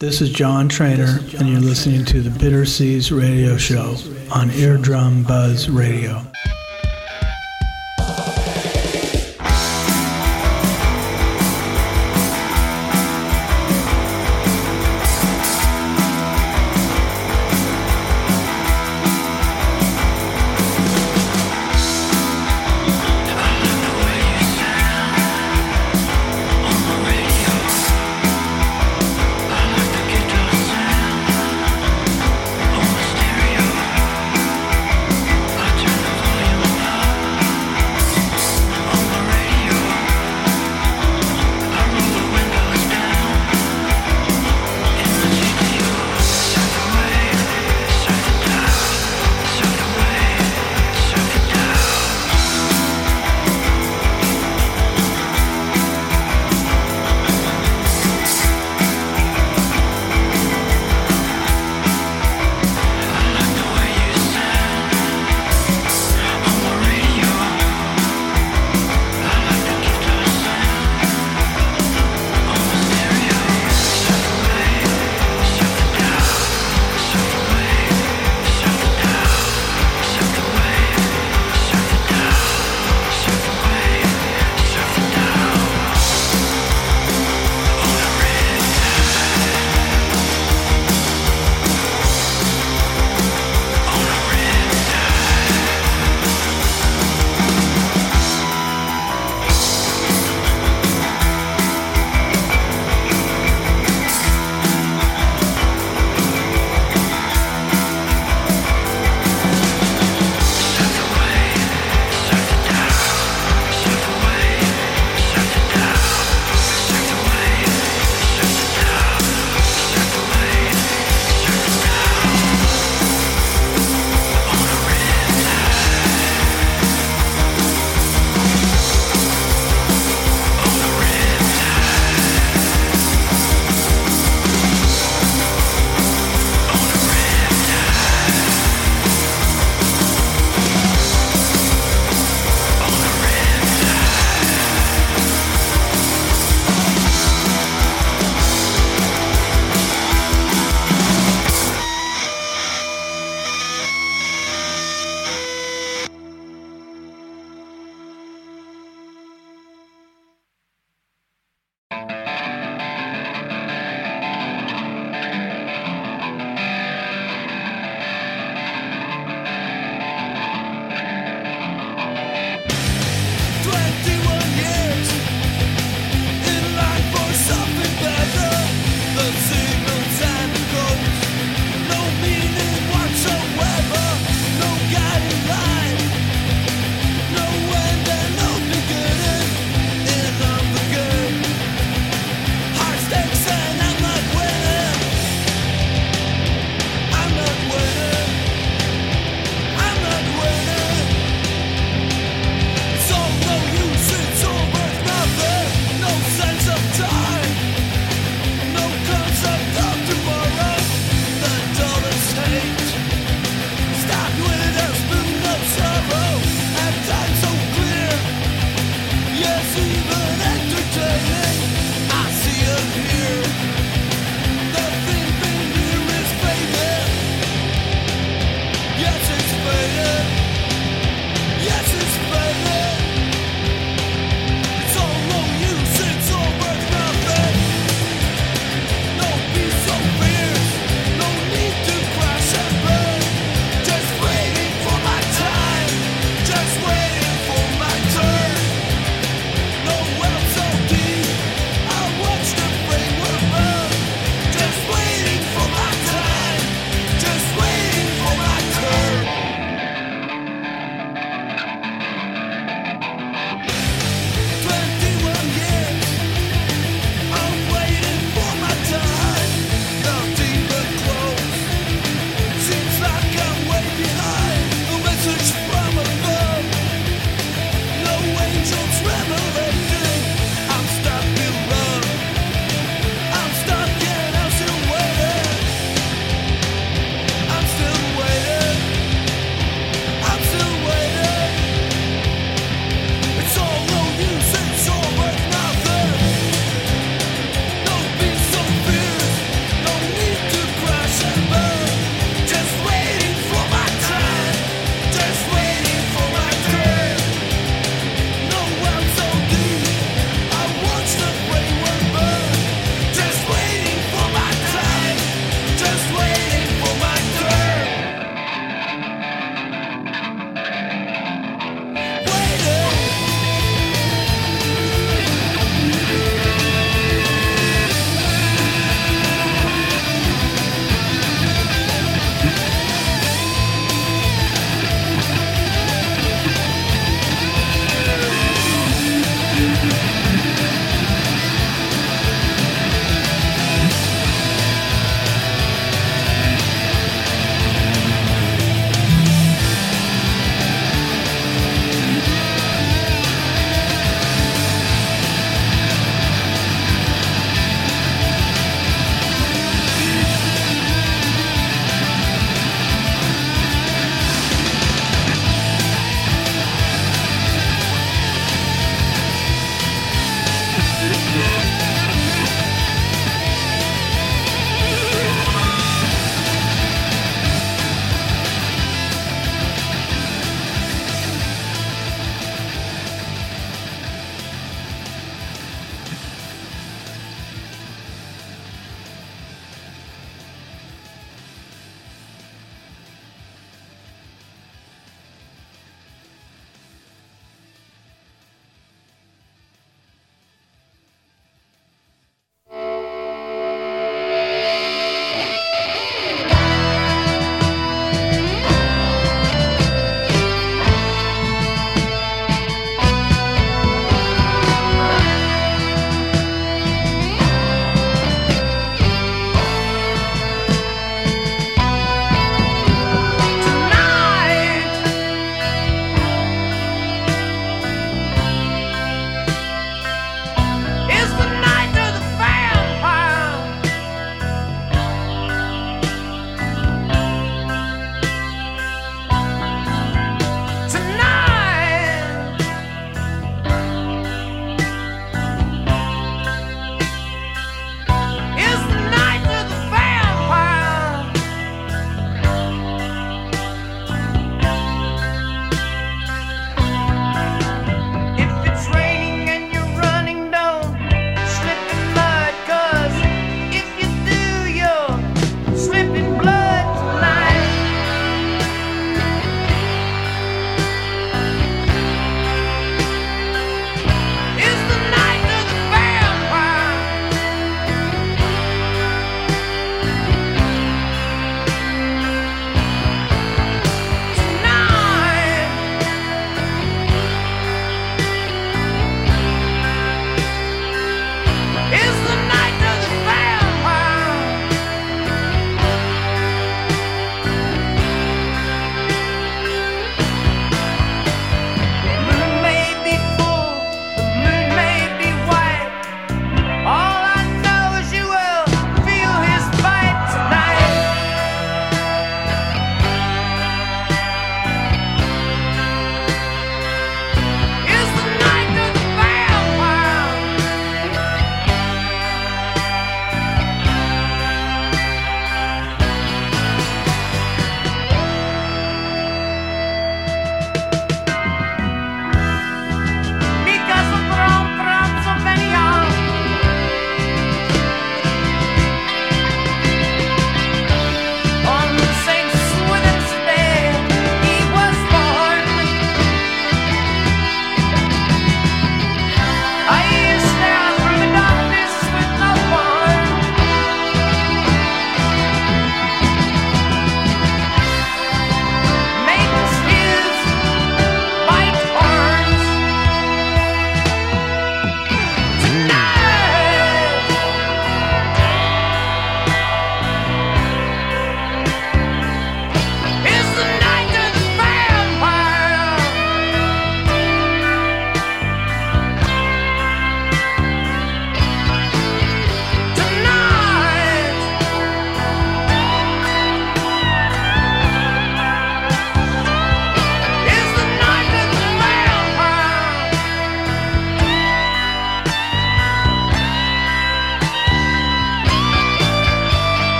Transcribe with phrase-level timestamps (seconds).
[0.00, 3.96] This is John Treanor, and you're listening to the Bitter Seas Radio Show
[4.32, 6.22] on Eardrum Buzz Radio.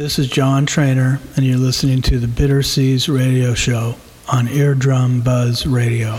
[0.00, 3.96] This is John Treanor, and you're listening to the Bitter Seas Radio Show
[4.32, 6.16] on Eardrum Buzz Radio.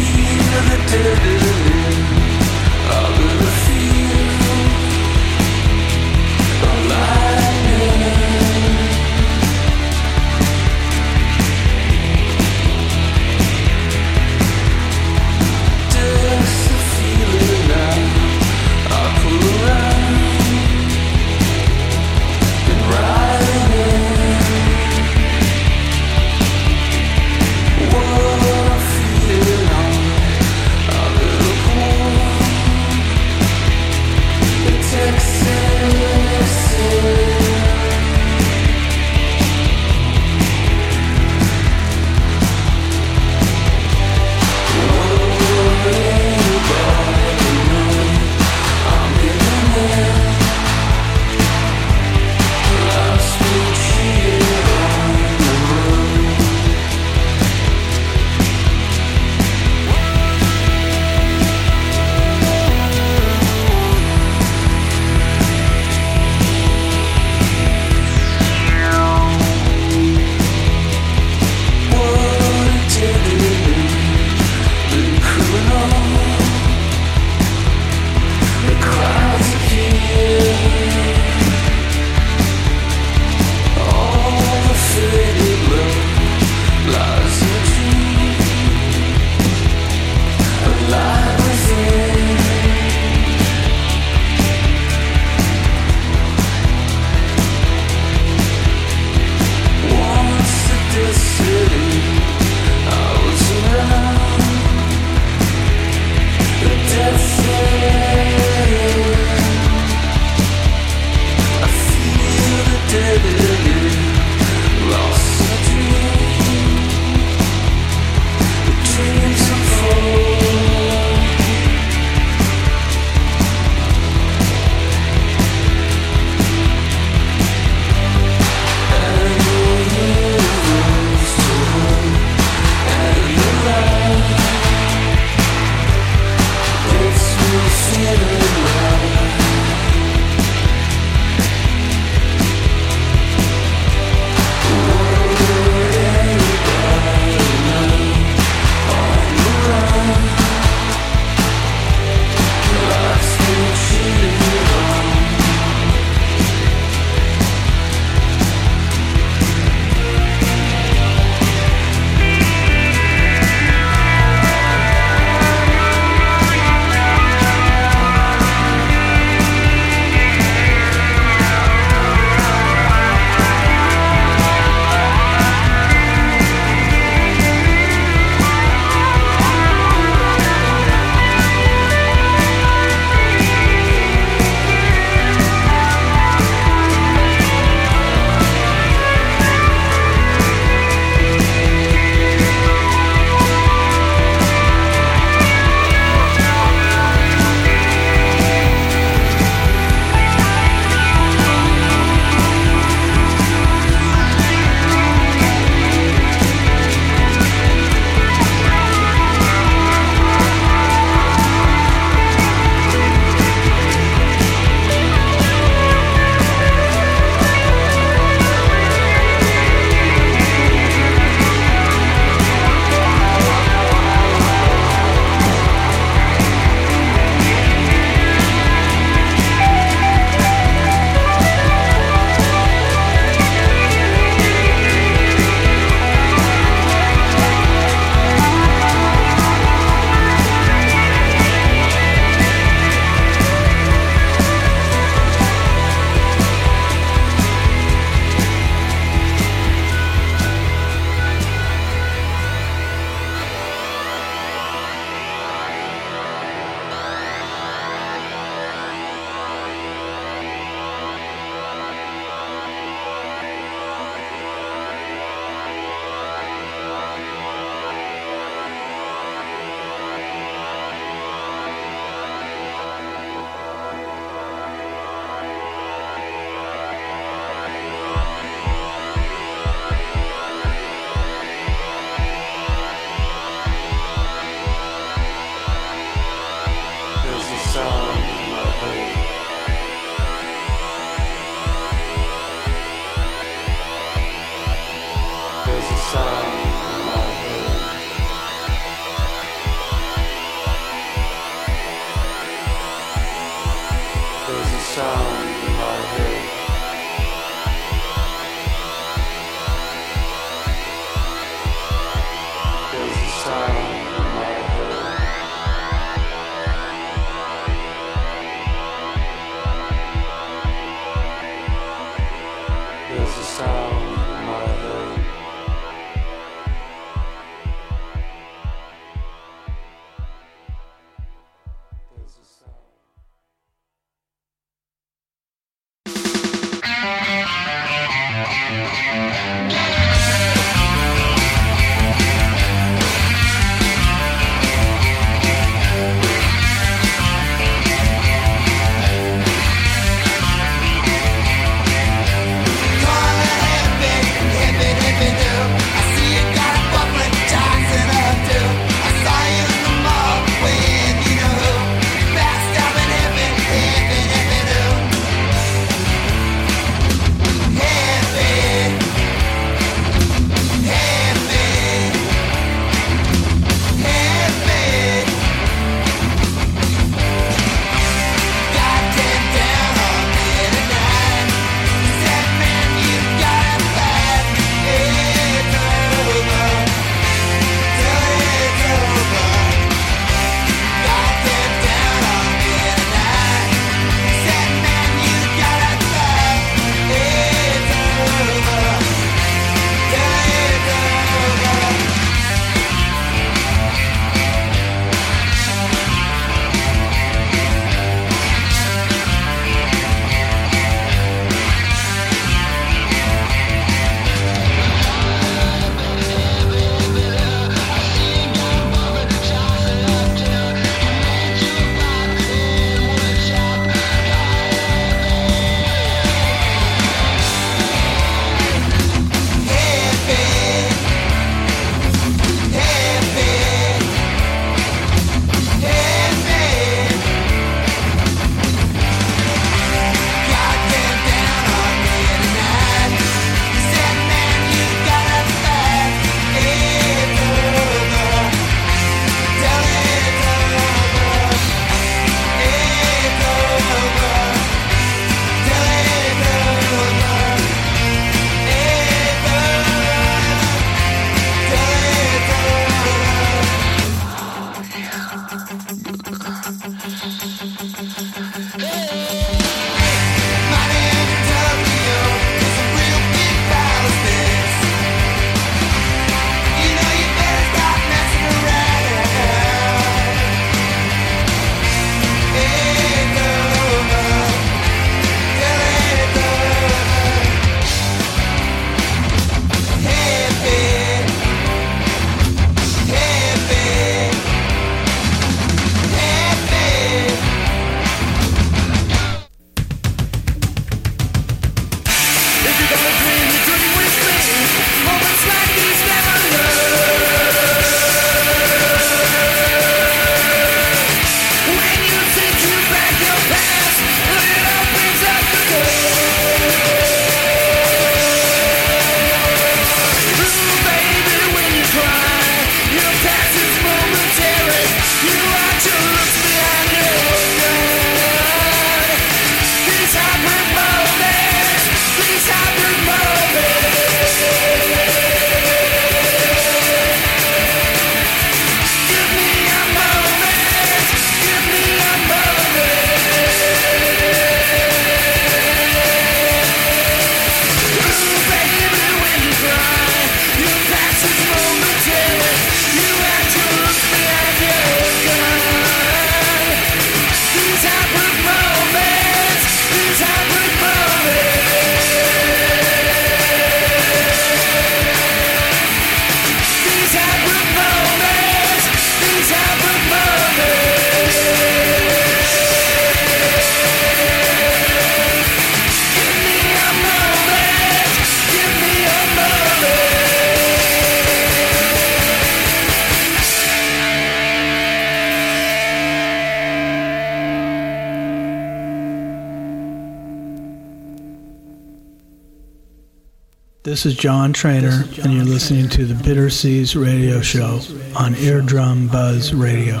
[594.00, 597.82] This is John Treanor, and you're listening to the Bitter Seas Radio Show
[598.16, 600.00] on Eardrum Buzz Radio.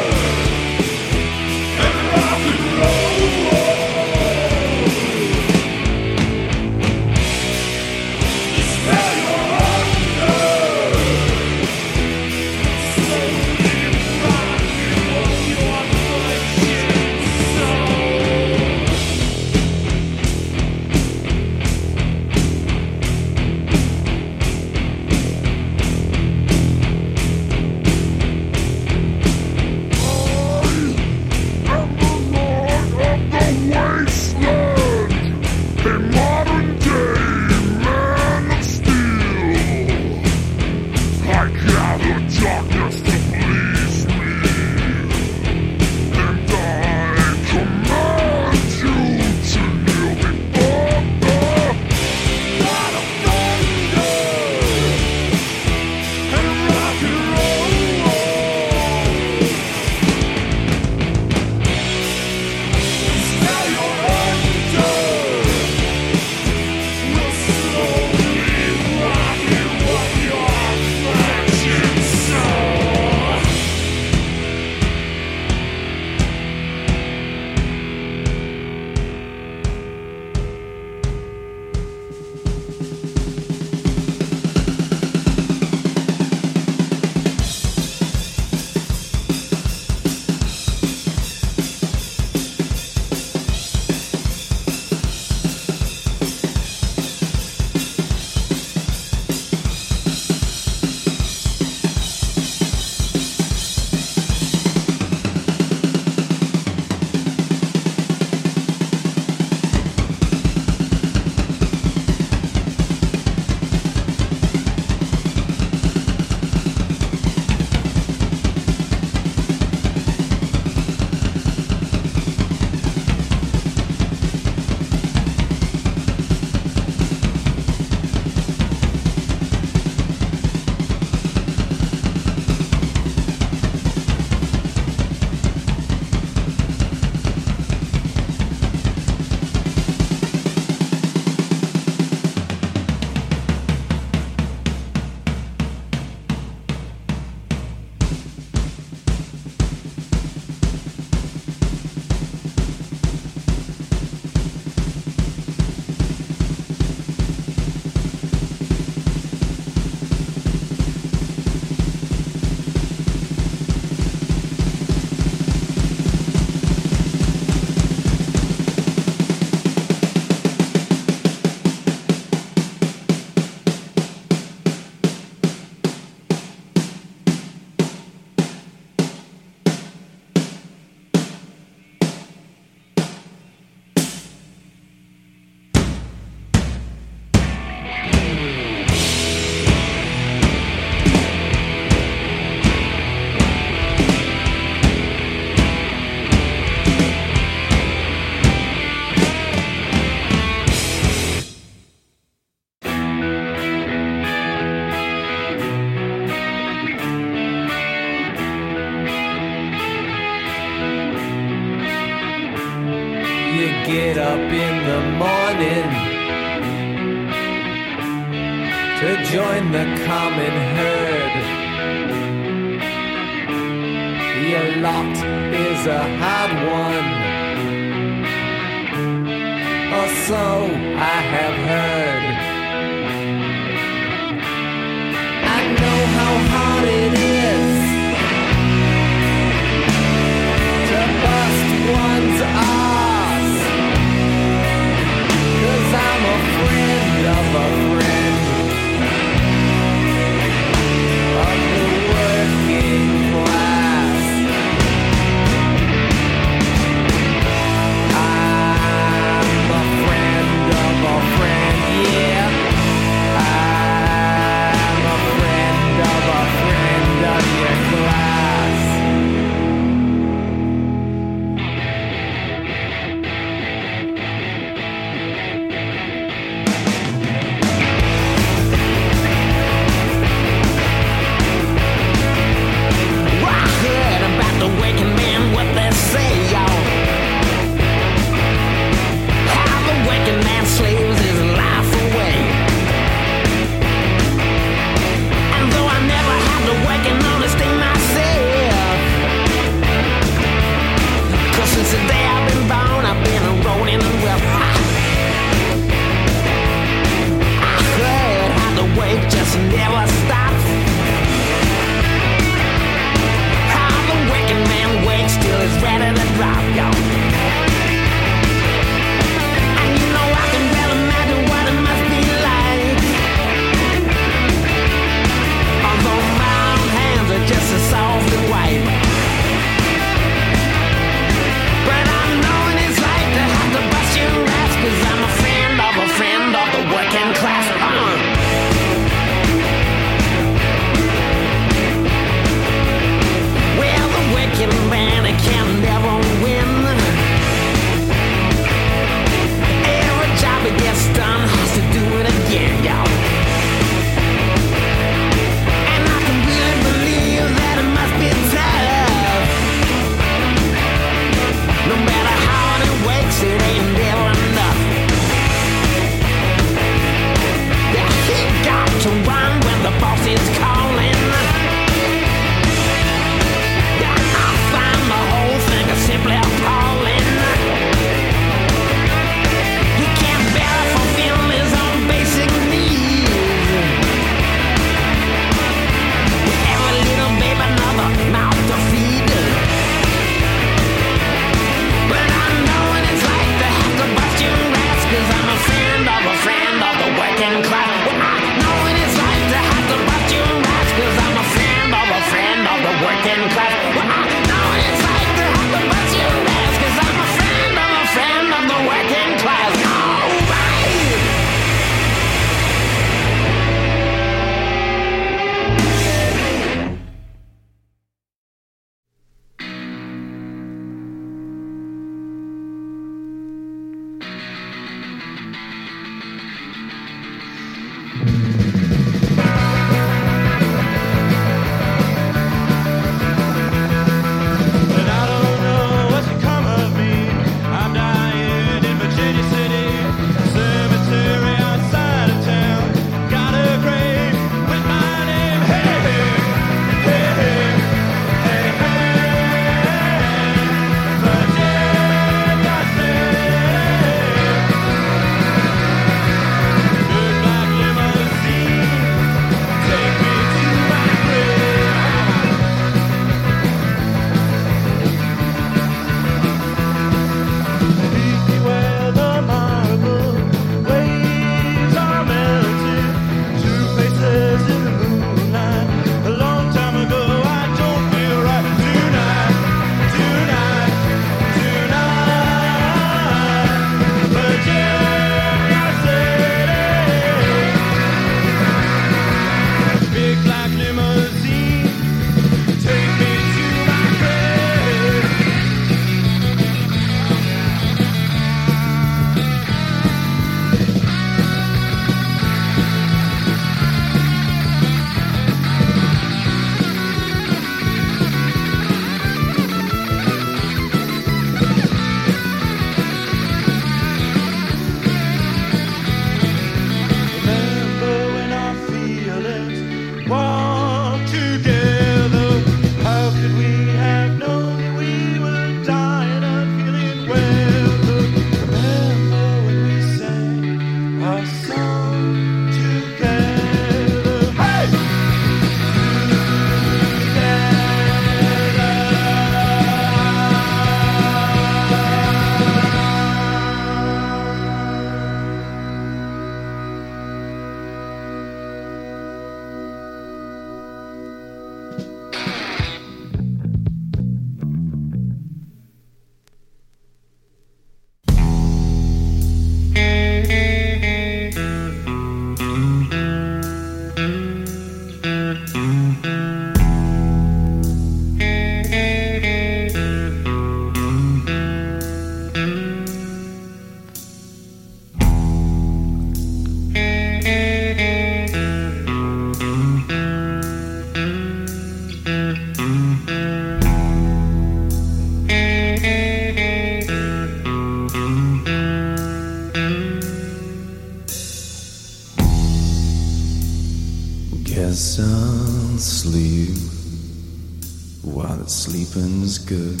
[598.70, 600.00] Sleeping's good.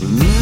[0.00, 0.41] Remember